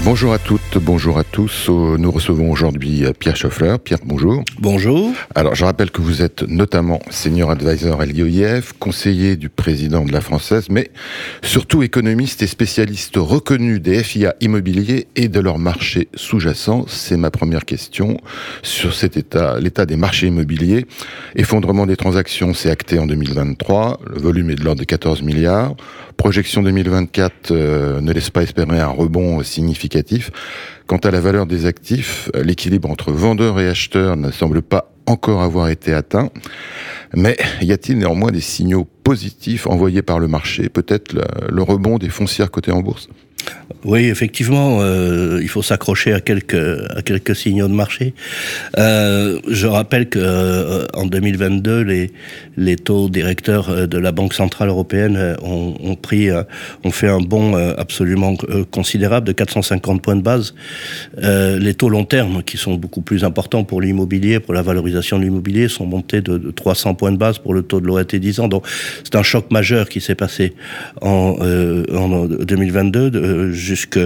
[0.00, 1.68] Bonjour à toutes, bonjour à tous.
[1.68, 3.76] Euh, Nous recevons aujourd'hui euh, Pierre Schoeffler.
[3.82, 4.42] Pierre, bonjour.
[4.58, 5.12] Bonjour.
[5.36, 10.10] Alors, je rappelle que vous êtes notamment senior advisor à l'IOIF, conseiller du président de
[10.10, 10.90] la Française, mais
[11.42, 16.84] surtout économiste et spécialiste reconnu des FIA immobiliers et de leur marché sous-jacent.
[16.88, 18.16] C'est ma première question
[18.62, 20.84] sur cet état, l'état des marchés immobiliers.
[21.36, 24.00] Effondrement des transactions, c'est acté en 2023.
[24.12, 25.76] Le volume est de l'ordre de 14 milliards.
[26.22, 30.30] Projection 2024 euh, ne laisse pas espérer un rebond significatif.
[30.86, 35.42] Quant à la valeur des actifs, l'équilibre entre vendeurs et acheteurs ne semble pas encore
[35.42, 36.30] avoir été atteint.
[37.12, 40.68] Mais y a-t-il néanmoins des signaux positifs envoyés par le marché?
[40.68, 43.08] Peut-être le, le rebond des foncières cotées en bourse?
[43.84, 48.14] Oui, effectivement, euh, il faut s'accrocher à quelques signaux de marché.
[48.78, 51.82] Euh, je rappelle que euh, en 2022,
[52.56, 56.28] les taux directeurs de la Banque centrale européenne ont, pris
[56.90, 58.36] fait un bond absolument
[58.70, 60.54] considérable de 450 points de base.
[61.18, 65.24] les taux long terme, qui sont beaucoup plus importants pour l'immobilier, pour la valorisation de
[65.24, 68.40] l'immobilier, sont montés de, de, 300 points de base pour le taux de l'OAT 10
[68.40, 68.48] ans.
[68.48, 68.64] Donc
[69.02, 70.54] c'est un choc majeur qui s'est passé
[71.00, 71.36] en,
[71.92, 73.10] en 2022.
[73.10, 73.98] De, jusque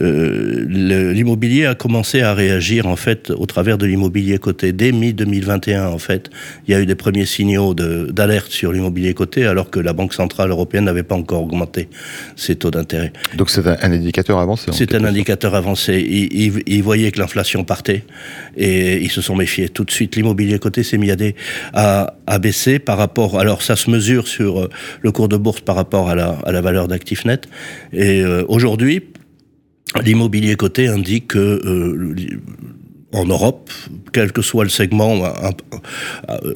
[0.00, 0.64] euh,
[1.12, 5.86] l'immobilier a commencé à réagir en fait au travers de l'immobilier coté dès mi 2021
[5.86, 6.30] en fait
[6.66, 10.14] il y a eu des premiers signaux d'alerte sur l'immobilier coté alors que la Banque
[10.14, 11.88] centrale européenne n'avait pas encore augmenté
[12.36, 13.12] ses taux d'intérêt.
[13.36, 14.70] Donc c'est un, un, indicateur avancé.
[14.72, 16.04] C'est un indicateur avancé.
[16.06, 18.04] Ils, ils, ils voyaient que l'inflation partait
[18.56, 19.68] et ils se sont méfiés.
[19.68, 21.34] Tout de suite l'immobilier coté s'est mis à, des,
[21.72, 23.38] à, à, baisser par rapport.
[23.38, 24.70] Alors ça se mesure sur euh,
[25.02, 27.48] le cours de bourse par rapport à la, à la valeur d'actifs net
[27.92, 29.02] et euh, Aujourd'hui,
[30.04, 32.14] l'immobilier coté indique que euh,
[33.12, 33.68] en Europe,
[34.12, 35.24] quel que soit le segment,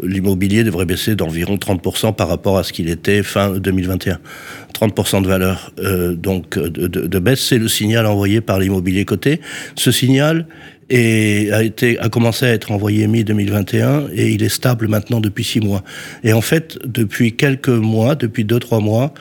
[0.05, 4.21] l'immobilier devrait baisser d'environ 30% par rapport à ce qu'il était fin 2021.
[4.75, 9.41] 30% de valeur euh, donc de, baisse, c'est le signal envoyé par l'immobilier coté.
[9.75, 10.47] Ce signal
[10.93, 15.59] a a commencé à être envoyé mi 2021 et il est stable maintenant depuis six
[15.59, 15.83] mois.
[16.23, 19.13] Et en fait, depuis quelques mois, depuis deux trois mois,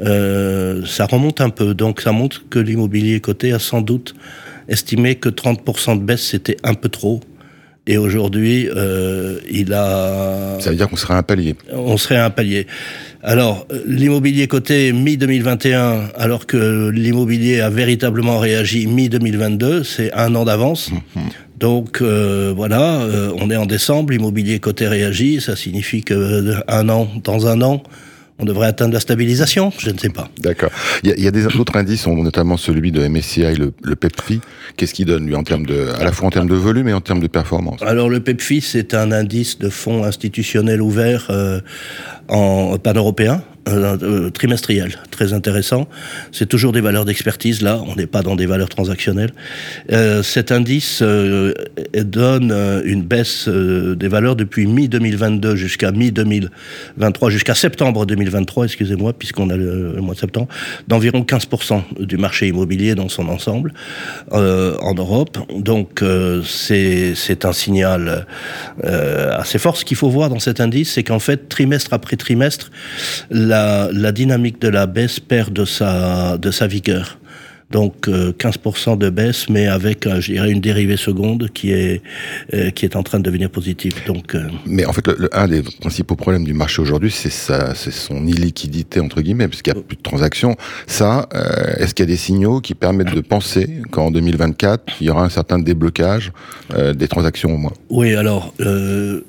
[0.00, 1.74] euh, ça remonte un peu.
[1.74, 4.14] Donc ça montre que l'immobilier coté a sans doute
[4.68, 7.20] estimé que 30% de baisse c'était un peu trop.
[7.88, 10.60] Et aujourd'hui, euh, il a.
[10.60, 11.56] Ça veut dire qu'on serait un palier.
[11.72, 12.68] On serait un palier.
[13.24, 20.92] Alors, l'immobilier coté mi-2021, alors que l'immobilier a véritablement réagi mi-2022, c'est un an d'avance.
[20.92, 21.20] Mmh.
[21.62, 26.60] Donc euh, voilà, euh, on est en décembre, l'immobilier coté réagit, ça signifie que euh,
[26.66, 27.84] un an, dans un an,
[28.38, 30.28] on devrait atteindre la stabilisation Je ne sais pas.
[30.38, 30.70] D'accord.
[31.02, 33.96] Il y a, il y a des autres indices, notamment celui de MSCI, le, le
[33.96, 34.40] PEPFI.
[34.76, 36.92] Qu'est-ce qu'il donne, lui, en termes de, à la fois en termes de volume et
[36.92, 37.80] en termes de performance?
[37.82, 41.60] Alors, le PEPFI, c'est un indice de fonds institutionnels ouverts euh,
[42.28, 45.86] en pan-européen, euh, euh, trimestriel, très intéressant.
[46.32, 49.30] C'est toujours des valeurs d'expertise, là, on n'est pas dans des valeurs transactionnelles.
[49.92, 58.64] Euh, cet indice donne une baisse des valeurs depuis mi-2022 jusqu'à mi-2023, jusqu'à septembre 2023,
[58.64, 60.48] excusez-moi, puisqu'on a le, le, mois de septembre,
[60.88, 63.72] d'environ 15% du marché immobilier dans son ensemble
[64.32, 65.38] en Europe.
[65.56, 66.02] Donc
[66.44, 68.26] c'est un signal
[68.82, 69.76] assez fort.
[69.76, 72.70] Ce qu'il faut voir dans cet indice, c'est qu'en fait, trimestre après trimestre,
[73.30, 77.18] la, la, dynamique de la baisse perd de sa, de sa vigueur.
[77.72, 82.02] Donc euh, 15% de baisse, mais avec, euh, je dirais, une dérivée seconde qui est
[82.52, 83.94] euh, qui est en train de devenir positive.
[84.06, 84.34] Donc.
[84.34, 84.46] Euh...
[84.66, 89.00] Mais en fait, le, le, un des principaux problèmes du marché aujourd'hui, c'est son illiquidité
[89.00, 90.54] entre guillemets, parce qu'il n'y a plus de transactions.
[90.86, 95.06] Ça, euh, est-ce qu'il y a des signaux qui permettent de penser qu'en 2024, il
[95.06, 96.30] y aura un certain déblocage
[96.74, 97.72] euh, des transactions au moins?
[97.88, 98.54] Oui, alors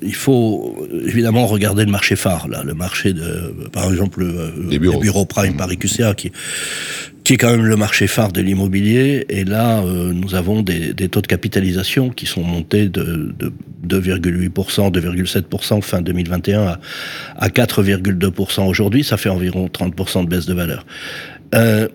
[0.02, 4.22] il faut évidemment regarder le marché phare, là, le marché de, par exemple,
[4.68, 5.56] les bureaux, les bureaux Prime mmh.
[5.56, 6.30] Paris QCA qui
[7.24, 9.24] qui est quand même le marché phare de l'immobilier.
[9.30, 14.00] Et là, euh, nous avons des, des, taux de capitalisation qui sont montés de, de
[14.00, 16.80] 2,8%, 2,7% fin 2021 à,
[17.36, 19.04] à 4,2% aujourd'hui.
[19.04, 20.84] Ça fait environ 30% de baisse de valeur.
[21.54, 21.88] Euh,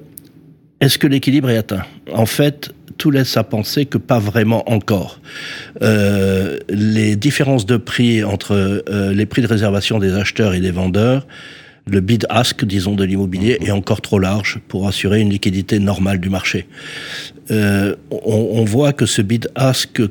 [0.82, 1.84] Est-ce que l'équilibre est atteint?
[2.12, 5.22] En fait, tout laisse à penser que pas vraiment encore.
[5.82, 10.72] Euh, les différences de prix entre euh, les prix de réservation des acheteurs et des
[10.72, 11.28] vendeurs
[11.88, 16.30] le bid-ask, disons, de l'immobilier est encore trop large pour assurer une liquidité normale du
[16.30, 16.68] marché.
[17.52, 20.02] Euh, on, on, voit que ce bid-ask,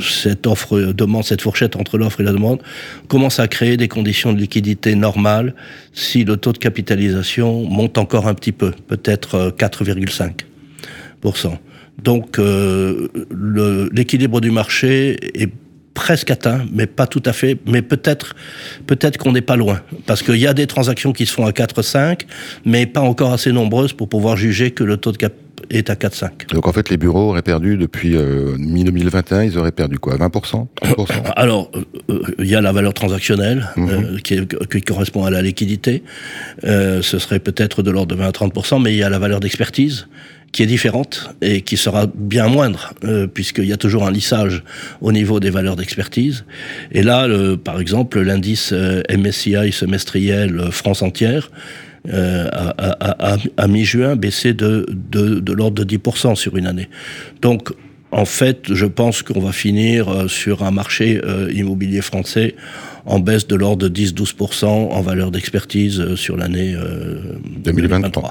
[0.00, 2.62] cette offre demande, cette fourchette entre l'offre et la demande,
[3.08, 5.54] commence à créer des conditions de liquidité normales
[5.92, 11.58] si le taux de capitalisation monte encore un petit peu, peut-être 4,5%.
[12.02, 13.08] Donc euh,
[13.92, 15.50] l'équilibre du marché est
[15.98, 17.58] presque atteint, mais pas tout à fait.
[17.66, 18.36] Mais peut-être,
[19.18, 22.20] qu'on n'est pas loin, parce qu'il y a des transactions qui se font à 4-5,
[22.64, 25.32] mais pas encore assez nombreuses pour pouvoir juger que le taux de cap
[25.70, 26.54] est à 4,5.
[26.54, 30.66] Donc en fait, les bureaux auraient perdu depuis euh, mi-2021, ils auraient perdu quoi 20%
[30.82, 34.20] 30% Alors, euh, euh, il y a la valeur transactionnelle mhm.
[34.22, 36.02] qui, qui, correspond à la liquidité.
[36.62, 39.40] ce serait peut-être de l'ordre de 20 à 30%, mais il y a la valeur
[39.40, 40.08] d'expertise
[40.50, 42.94] qui est différente et qui sera bien moindre,
[43.34, 44.62] puisqu'il y a toujours un lissage
[45.02, 46.46] au niveau des valeurs d'expertise.
[46.90, 47.28] Et là,
[47.62, 51.50] par exemple, l'indice MSCI semestriel France entière
[52.08, 52.48] euh,
[53.56, 56.88] à, mi-juin baissé de, de, de l'ordre de 10% sur une année.
[57.42, 57.70] Donc,
[58.10, 62.54] en fait, je pense qu'on va finir euh, sur un marché euh, immobilier français
[63.04, 66.76] en baisse de l'ordre de 10-12% en valeur d'expertise sur l'année
[67.64, 68.24] 2023.